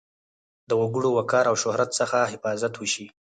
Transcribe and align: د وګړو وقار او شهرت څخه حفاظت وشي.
د 0.69 0.71
وګړو 0.81 1.09
وقار 1.17 1.45
او 1.51 1.55
شهرت 1.63 1.89
څخه 1.99 2.17
حفاظت 2.31 2.73
وشي. 2.77 3.05